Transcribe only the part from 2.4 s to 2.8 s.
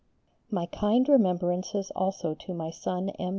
my